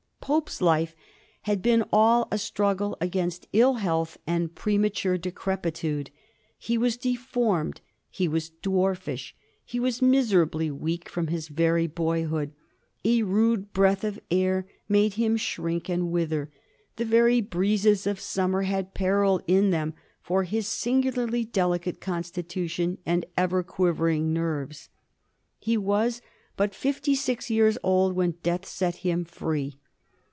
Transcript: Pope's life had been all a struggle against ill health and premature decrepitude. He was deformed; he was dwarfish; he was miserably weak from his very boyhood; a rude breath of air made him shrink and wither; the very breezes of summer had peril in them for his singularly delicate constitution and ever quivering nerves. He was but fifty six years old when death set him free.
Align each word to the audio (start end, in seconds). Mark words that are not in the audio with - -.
Pope's 0.23 0.61
life 0.61 0.95
had 1.41 1.61
been 1.63 1.83
all 1.91 2.27
a 2.31 2.37
struggle 2.37 2.95
against 3.01 3.47
ill 3.53 3.73
health 3.73 4.17
and 4.27 4.53
premature 4.55 5.17
decrepitude. 5.17 6.09
He 6.59 6.77
was 6.77 6.95
deformed; 6.95 7.81
he 8.09 8.27
was 8.29 8.49
dwarfish; 8.61 9.35
he 9.65 9.77
was 9.79 9.99
miserably 10.01 10.69
weak 10.71 11.09
from 11.09 11.27
his 11.27 11.47
very 11.49 11.85
boyhood; 11.87 12.53
a 13.03 13.23
rude 13.23 13.73
breath 13.73 14.03
of 14.05 14.19
air 14.29 14.65
made 14.87 15.15
him 15.15 15.35
shrink 15.37 15.89
and 15.89 16.11
wither; 16.11 16.49
the 16.97 17.03
very 17.03 17.41
breezes 17.41 18.05
of 18.07 18.17
summer 18.19 18.61
had 18.61 18.93
peril 18.93 19.41
in 19.47 19.71
them 19.71 19.93
for 20.21 20.43
his 20.43 20.65
singularly 20.67 21.43
delicate 21.43 21.99
constitution 21.99 22.99
and 23.07 23.25
ever 23.35 23.63
quivering 23.63 24.31
nerves. 24.31 24.87
He 25.57 25.75
was 25.77 26.21
but 26.55 26.75
fifty 26.75 27.15
six 27.15 27.49
years 27.49 27.77
old 27.83 28.13
when 28.15 28.35
death 28.43 28.65
set 28.67 28.97
him 28.97 29.25
free. 29.25 29.77